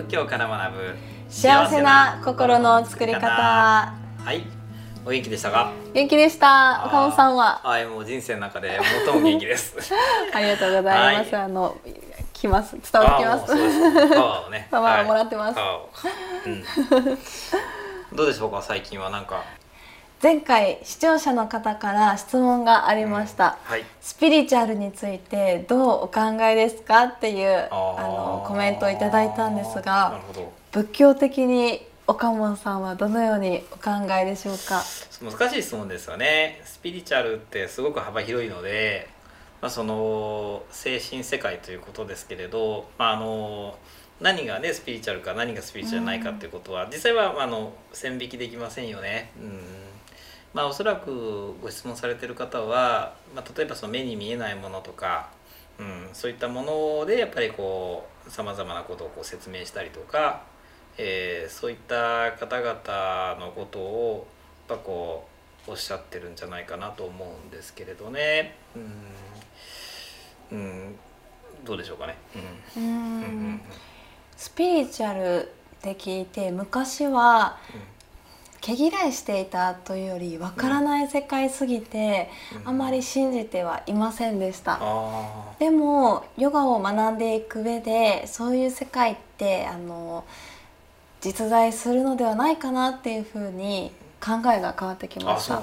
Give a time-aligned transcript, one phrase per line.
[0.00, 0.96] 仏教から学ぶ
[1.28, 3.26] 幸せな心の作り方。
[3.28, 3.94] は
[4.32, 4.44] い。
[5.04, 5.72] お元気でしたか？
[5.92, 6.84] 元気でした。
[6.86, 7.60] 岡本さんは？
[7.62, 9.76] はいもう人生の中で 最も元気です。
[10.32, 11.76] ありがとうございます、はい、あの
[12.32, 12.76] 来ます。
[12.92, 13.46] 伝わってきます。
[14.14, 15.80] パワーをねパワーをもらってます、 は
[16.46, 18.62] い、うん、どうでしょうか？
[18.62, 19.44] 最近はなんか
[20.22, 30.20] 前回視聴者の方から質問がありました、うんはい、スピリチュアルについてどうお考えですかっていうあのコメントをいただいたんですが
[30.72, 34.82] 仏教的に岡本さんはどのようにお考えでしょうか？
[35.22, 36.60] 難しい質問ですよね。
[36.66, 39.08] スピリチュアルってすごく幅広いので、
[39.62, 43.78] まあ、その精神世界ということですけれど、まあ、あの
[44.20, 49.32] 何がねスピリチュアルか何がスピリチュアルないかっていうことは、実際はあの線引きできませんよね。
[49.40, 49.60] うん
[50.52, 55.30] まあ、おそらくご質問されてる方は、まあ、例えばその目に見えないものとか、
[55.78, 60.42] うん、そういったものでやっぱりこうさまざまなことをこう説明したりとか、
[60.98, 64.26] えー、そういった方々のことを
[64.68, 65.28] やっぱこ
[65.68, 68.56] うおっしゃってるんじゃないかなと思うんですけれどね。
[70.50, 70.96] うん、うん、
[71.64, 72.16] どうでしょうかね。
[72.76, 73.60] うん、うん。
[74.36, 77.99] スピリチュアルって聞いて昔は、うん
[78.60, 82.28] 毛嫌いしていたというよりわからない世界すぎて、
[82.62, 90.24] うん、あまり信じてはいませんでした、うん、でもヨガを学んでいく上でそういう世界ってあの
[91.20, 95.62] 実在するのではないかなっていうふうに考えが変わってきました。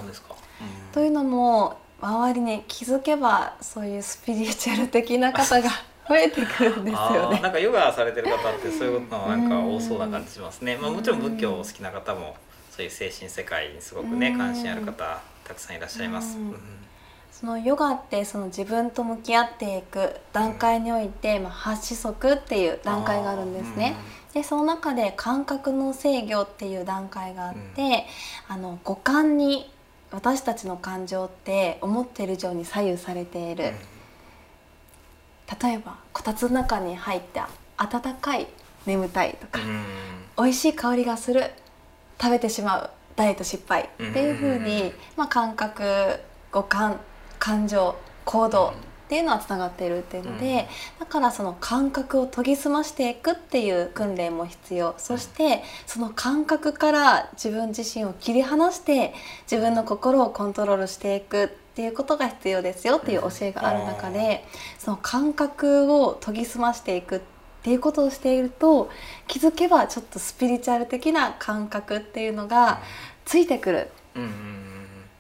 [0.92, 5.70] というのも周りに気づけばそういうスピリチュアル的な方が
[6.08, 7.40] 増えてくるんですよね。
[7.42, 10.78] なんかヨガされてる方ってそういうことなんか多そうな感じしますね。
[10.78, 12.36] まあもちろん仏教お好きな方も
[12.78, 16.38] そういう精神世界にすごくね関心ある方たくさんいらっしゃいます。
[17.32, 23.96] そのヨガってその自分と向き合っていく段階において、まあ、8子則っていう段階があるんですね。
[24.34, 28.06] でその中で感覚の制御っていう段階があって、
[28.50, 29.72] うん、あの五感に
[30.12, 33.72] 私たちの感情って思っている以上に左右されている、うん、
[35.70, 37.42] 例えばこたつの中に入って
[37.78, 38.48] 温かい
[38.86, 39.84] 眠たいとか、うん、
[40.38, 41.52] 美味しい香りがする
[42.20, 46.20] 食べてしまうダイエット失敗っていうふうに、まあ、感覚
[46.52, 47.00] 五感
[47.40, 47.96] 感情
[48.26, 48.74] 行動
[49.08, 50.68] っていうのはつながっているっていうので、
[51.00, 54.96] だからその感覚を研ぎ澄ましていくっていう訓練も必要。
[54.98, 59.14] そしてその感覚から自分自身を切り離して
[59.50, 64.44] 自分の心をコントロールしていくっていうことが必要ですよっていう教えがある中で
[64.78, 67.37] その感覚を研ぎ澄ましていくって
[67.68, 68.90] っていうことをしていると
[69.28, 72.80] 気づけばちょっとスピリチュアル的な感覚っていうのが
[73.26, 73.90] ついてくる。
[74.16, 74.38] うんうんうん、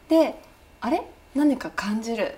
[0.07, 0.39] で
[0.79, 1.01] あれ？
[1.35, 2.35] 何か感じる？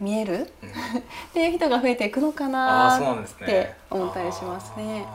[0.00, 1.02] 見える、うん、 っ
[1.32, 5.06] ていう人が増えていくのかなって思ったりしますね。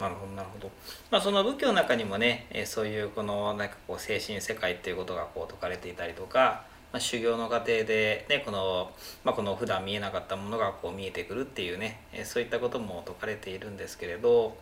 [0.00, 0.70] なるほどなるほど。
[1.10, 8.90] まあその仏教の中にもね、えそういうこのなんかこう精神世界っていうことがこう説かれていたりとか、まあ、修行の過程で、ね、この,、
[9.24, 14.56] まあ、この普段見えなかったものがこう見えてくるっていうねそういったことも説かれているんですけれど、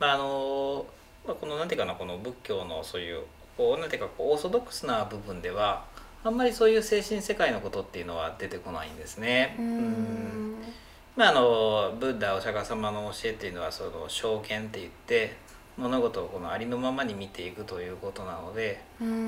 [0.00, 0.84] まああの
[1.26, 3.22] まあ、この何て言うかなこの仏教のそういう
[3.56, 5.84] こうなんていうかこうオーソドックスな部分では
[6.24, 9.54] あんまりそういう精神世界のことっていうのは出てこないんですね。
[9.58, 10.56] うん。
[11.16, 15.36] まあ、あのブッダお釈迦様の教えっていうのはその証言って言って
[15.76, 18.80] 物事をこのありのままに見ていくということなので、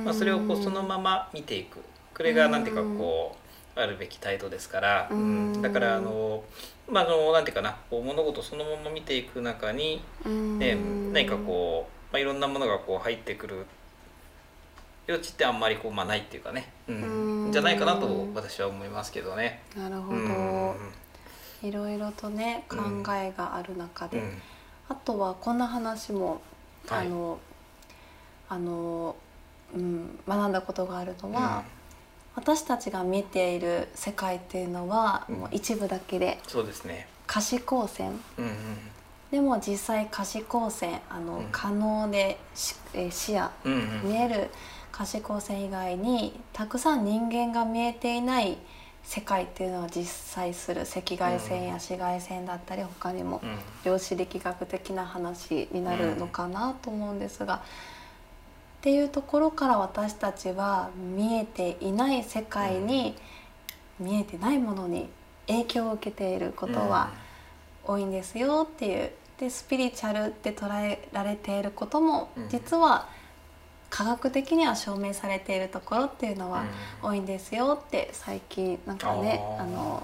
[0.05, 1.78] まあ、それをこうそのまま見ていく
[2.20, 3.34] これが何ていうかこ
[3.76, 6.44] うあるべき態度ですから、うん、だからあの
[6.86, 10.76] まああのなんていうかなこう物事そのまま見ていく中に、ね、
[11.14, 13.64] 何かこう、まあ、いろんなものがこう入ってくる
[15.08, 19.62] 余地ってあんまりこう、まあ、ないっていうかね、うん、じゃないかなと私は思いますけどね。
[19.75, 20.76] なるほど、
[21.66, 22.76] いろいろとね考
[23.14, 24.22] えがある中で、
[24.91, 26.42] あとはこんな話も
[26.91, 27.41] あの、はい、
[28.50, 29.16] あの、
[29.75, 31.64] うん、学んだことがあるのは、
[32.35, 37.09] 私たちが見ている世界っていうのはもう一部だけで、そうですね。
[37.27, 38.55] 可視光線、うんうん、
[39.31, 42.75] でも実際可視光線あの、うん、可能で視
[43.11, 44.50] 視野、うんうん、見える
[44.91, 48.59] 可視光線以外にたくさん人間が見えていない
[49.05, 53.41] 世界っていうのは実際する赤外線や紫外線だったり他にも
[53.85, 57.62] 量子力学的な話になるのかなと思うんですが。
[58.81, 63.15] っていうところから私たちは見えていない世界に、
[63.99, 65.11] 見えてないものに
[65.47, 67.11] 影響を受けていることは
[67.85, 69.11] 多いんですよっていう。
[69.38, 73.09] でスピリチュアルって捉えられていることも実は
[73.88, 76.65] 科学的には証明されているところっていうのは
[77.03, 80.03] 多いんですよって最近なんかねあの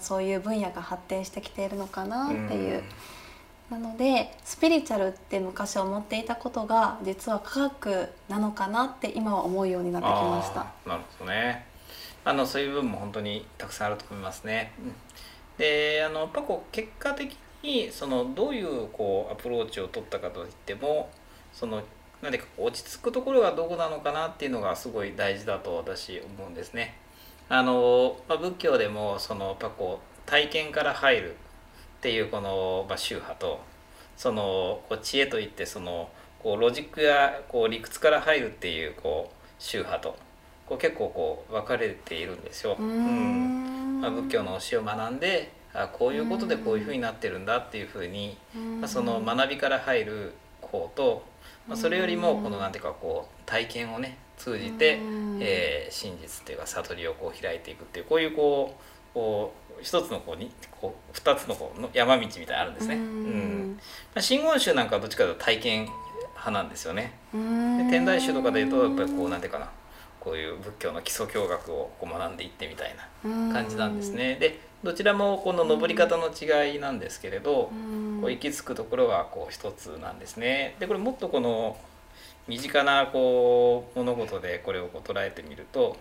[0.00, 2.82] そういう分野が発展してきているのかなっていう
[3.70, 10.66] なのでスピリチュアルって昔思っていたことが実は科学なのかなって今は思うようになってきました。
[10.88, 11.66] なるほどね
[12.24, 14.72] あのそういう部分も本当にたくさんあると思いますね。
[14.78, 14.94] うん、
[15.58, 21.10] であのやっぱこう結果的にそのどういうこうアプローチを取ったかといっても
[21.52, 21.82] その
[22.20, 26.96] 何か落ち着くところがどこなのかなっていうのがすごい大事だと私思うんですね。
[27.48, 31.36] あのまあ、仏教でもそのやっぱこう体験から入る
[32.02, 33.60] っていうこの、まあ、宗派と
[34.16, 36.10] そのこう知恵といってその
[36.42, 40.16] こうロジックやこう理屈から入るっていうこう宗派と
[40.66, 42.74] こう結構こう分かれているんですよ。
[42.76, 44.00] うん。
[44.00, 48.36] まあ、仏教の教えを学んであこういうことでこういうふうになってるんだっていうふうに、
[48.80, 51.22] まあ、その学びから入る方と、
[51.68, 54.98] まあ、それよりもこのなんていうかこう体験をね通じて、
[55.38, 60.50] えー、真実っていうか悟りをこう開いていくっていうこういうこうこう一つのこうに
[60.80, 62.94] こう二つのこうの山道みたいなあるんですね。
[62.94, 63.80] うん
[64.14, 67.12] まあ、真言宗なんかはどっちかというと体験派なんですよね。
[67.32, 67.38] で
[67.90, 69.70] 天台宗とかでいうとやっぱりこうなんていうかな
[70.20, 72.94] こういう仏教の基礎教学をこう学んでいってみたい
[73.24, 74.36] な感じなんですね。
[74.36, 77.70] でどちらもこの登り方の違いなんですけれど
[78.20, 80.76] こう行き着くところはこう一つなんですね。
[80.78, 81.76] でこれもっとこの
[82.48, 85.96] 身近なこう物事でこれをこう捉えてみると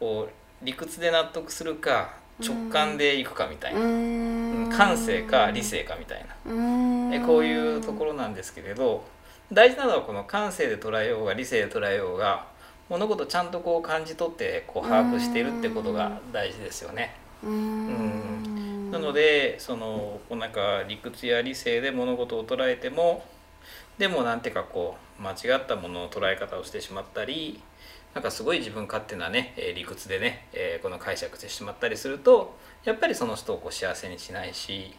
[0.00, 4.76] こう理屈で納得するか直感でいくかみたいな。
[4.76, 7.14] 感性か理性かみたいな。
[7.14, 9.04] えこういうところなんですけれど
[9.52, 12.46] 大事なのはこの感性で捉えようが理性で捉えようが
[12.88, 17.16] 物事ちゃんとこう感じ取ってこう把握しているってことが大事ですよね。
[17.42, 18.90] うん。
[18.90, 23.24] なのでそのこうなんか理屈や理性で物事を捉えても
[23.98, 27.60] でもなんていうかこう間違ったものの捉え方をしてしまったり
[28.14, 34.94] なんかすごい自分勝手なね、え理屈でね、えこの解釈してしまったりするとやっぱりその人をこう幸せにしないし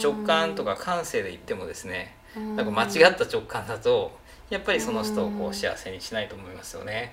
[0.00, 4.16] 直感とか感性で言ってもですねなんか間違った直感だと
[4.50, 7.12] やっぱりその人をこう幸せにしないと思いますよね。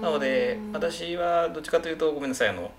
[0.00, 2.70] なので私はどっちかというとごめんなさいあの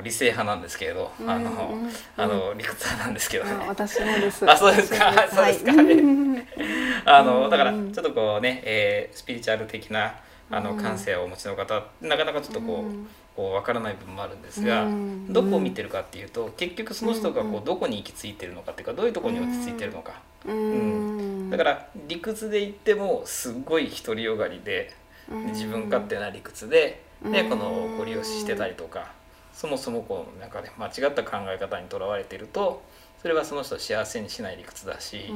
[0.00, 1.78] 理性派なんですけれど、あの、
[2.16, 3.44] あの理屈派なんですけど。
[3.44, 3.50] ね。
[3.68, 4.50] 私もです。
[4.50, 5.12] あ、そうですか。
[5.30, 5.64] そうです。
[5.64, 5.72] か。
[7.04, 10.14] あのだからちょっとこうね、えー、スピリチュアル的な
[10.50, 13.22] あの感性をお持ちの方、なかなかちょっとこう。
[13.34, 14.86] こう分からない部分もあるんですが、
[15.30, 21.48] どこを見てるかっていうと結局その人がこうどこに行き着いてるのかっていうかどういうところに落ち着いてるのか、うん。
[21.50, 24.94] だから理屈で言ってもすっごい独りよがりで
[25.48, 29.12] 自分勝手な理屈ででこのご利用ししてたりとか
[29.52, 32.82] そもそもこうなんかね間違った考え方にとらわれていると
[33.20, 35.32] それはその人を幸せにしない理屈だし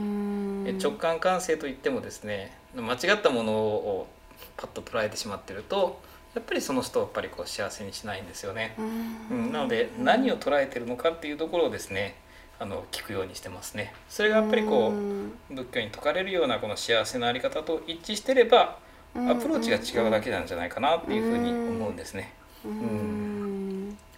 [0.82, 4.08] 直感感性といってもですね間違ったものを
[4.56, 6.00] パッと捉えてしまってると
[6.34, 8.74] やっぱりその人をやっぱりこう幸せにしないんですよね。
[8.78, 12.14] うん、なので何を捉えてるのかっていうところをですね
[12.58, 13.94] あの聞くようにしてますね。
[14.10, 18.78] それがやっぱりこう仏教に説かれるようなこの幸せなあり方と一致してれば
[19.14, 22.34] アプローチが違うだけなんじゃないかなっていうふうに思うんですね。
[22.66, 23.25] うん、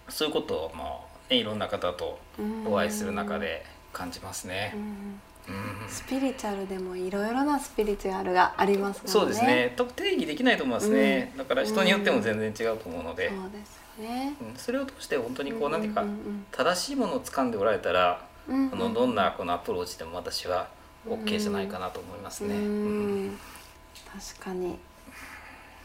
[0.09, 0.87] そういうことをまあ、
[1.29, 2.19] ね、いろんな方と
[2.65, 4.75] お会いする中で感じますね。
[5.87, 9.73] スピリチュアルでもいろいろなスピリチュアルがあります、ね、そうですね。
[9.75, 11.31] と定義できないと思いますね。
[11.33, 13.29] うん、だから人によっても全然違うと思うので。
[13.29, 14.33] そうですね。
[14.57, 16.03] それを通して本当にこう何か
[16.51, 20.67] 正しいものを掴んでおられたら、あのどんなこのアプローチでも私は
[21.07, 22.55] OK じゃないかなと思いますね。
[24.35, 24.77] 確かに。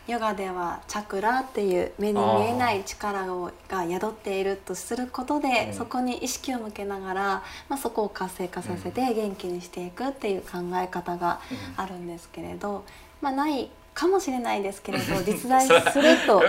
[0.07, 7.23] ヨガではチャクラっていう目に見えない力をが宿っているとすることで、うん、そこに意識を向けながら、
[7.69, 11.41] まあ、そこを活性化させて元気にしていくっていう考え方が
[11.77, 12.85] あるんですけれど、
[13.23, 16.43] まあ、ないかもしれないですけれど 実在すると。
[16.43, 16.49] ヨ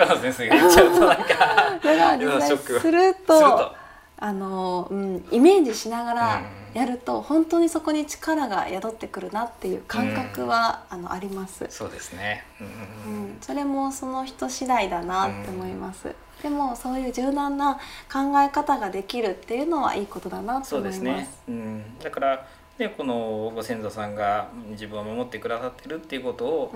[1.97, 3.84] ガ 実在すると
[4.17, 6.41] あの、うん、イメージしながら
[6.73, 11.65] やると、本当にそこに力が宿ってくるなっていう感覚は、あのあります。
[11.69, 16.13] そうですね、うん、それもその人次第だなって思います。
[16.41, 17.75] でもそういう柔軟な
[18.11, 20.69] 考え方ができるっていうのはいいことだなと思います。
[20.69, 21.29] そうですね。
[21.47, 26.73] うん、だからでこのご先祖さんが自分を守ってくださってるっていうことを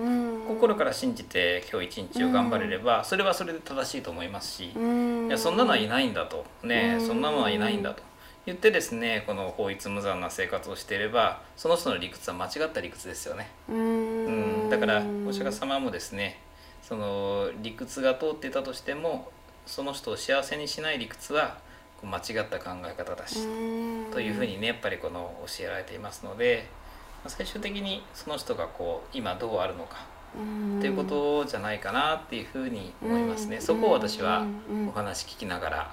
[0.48, 6.46] 心から信じて今日一日を頑張れればそれはそれで正しいと思いますしいやそんなのはいないんだと。
[6.62, 8.02] ねそんなのはいないんだと。
[8.46, 13.50] 言ってですねこの法律無残な生活をしていればその人の理屈は間違った理屈ですよね。
[13.68, 14.70] うん。
[14.70, 16.38] だからお釈迦様もですね
[16.82, 19.30] その理屈が通っていたとしても
[19.66, 21.58] その人を幸せにしない理屈は
[22.06, 23.46] 間違った考え方だし
[24.10, 26.66] というふうにねやっぱりこの教えられていますので
[27.26, 30.06] 最終的にその人がこう今どうあるのか
[30.78, 33.60] っていうことじゃないかなっていうふうに思いますね。
[33.60, 34.46] そこを私は
[34.88, 35.90] お話聞きながら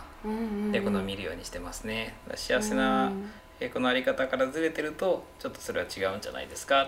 [0.71, 2.15] でこの見るようにしてますね。
[2.35, 3.11] 幸せな
[3.59, 6.83] えーこのあり方からずれてるとちょっとそれは違うんじゃないですか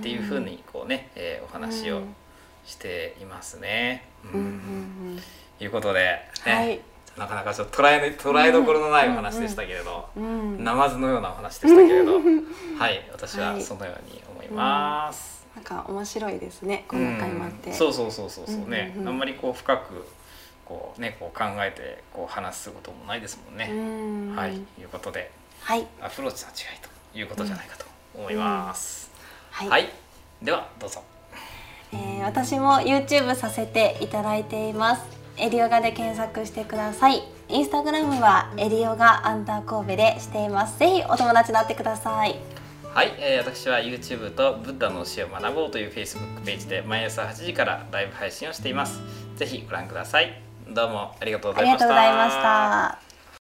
[0.00, 2.02] っていうふうにこうね、えーお話を
[2.66, 4.08] していますね。
[4.32, 5.20] うん。
[5.60, 6.52] いうことで、ね。
[6.52, 6.80] はい
[7.16, 10.24] なかなかちょっと捉え捉えどころのないお話でしたけれど、うん。
[10.24, 12.20] うんナマズのようなお話でしたけれどは
[12.88, 15.44] い私はそのように思います。
[15.54, 19.08] なんか面白いですねこの会話って、うんそうそうそうそうそうね、うんうんうん。
[19.08, 20.06] あんまりこう深く
[20.64, 23.68] こうねこう考えてこう話すこともないですもんね。
[23.70, 23.74] う
[24.32, 24.36] ん。
[24.36, 25.30] はいいうことで。
[25.60, 25.86] はい。
[26.00, 26.80] アプローチの違い
[27.12, 27.84] ということじゃないかと
[28.16, 29.10] 思います。
[29.50, 29.88] はい、はい、
[30.42, 31.02] ではどうぞ。
[31.92, 35.02] えー私も YouTube させていただいています
[35.36, 37.22] エリオガで検索してください。
[37.48, 40.78] インスタグラムはエリオガアンダー神戸でしています。
[40.78, 42.36] ぜひお友達になってください。
[42.84, 49.00] はい、えー私は YouTube とブッダの教えを学ぼうという Facebook ページで毎朝8時からライブ配信をしています。
[49.36, 50.40] ぜひご覧ください。
[50.68, 53.03] どうもありがとうございました